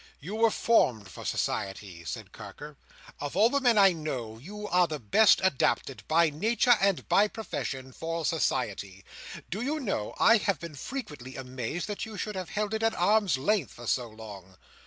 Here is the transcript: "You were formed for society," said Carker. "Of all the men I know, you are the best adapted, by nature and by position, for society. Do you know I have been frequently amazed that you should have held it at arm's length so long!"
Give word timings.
"You 0.19 0.33
were 0.33 0.49
formed 0.49 1.09
for 1.11 1.23
society," 1.23 2.03
said 2.05 2.31
Carker. 2.31 2.75
"Of 3.19 3.37
all 3.37 3.51
the 3.51 3.61
men 3.61 3.77
I 3.77 3.91
know, 3.91 4.39
you 4.39 4.67
are 4.69 4.87
the 4.87 4.97
best 4.97 5.39
adapted, 5.43 6.01
by 6.07 6.31
nature 6.31 6.75
and 6.81 7.07
by 7.07 7.27
position, 7.27 7.91
for 7.91 8.25
society. 8.25 9.05
Do 9.51 9.61
you 9.61 9.79
know 9.79 10.15
I 10.19 10.37
have 10.37 10.59
been 10.59 10.73
frequently 10.73 11.35
amazed 11.35 11.85
that 11.85 12.03
you 12.07 12.17
should 12.17 12.35
have 12.35 12.49
held 12.49 12.73
it 12.73 12.81
at 12.81 12.95
arm's 12.95 13.37
length 13.37 13.79
so 13.87 14.09
long!" 14.09 14.57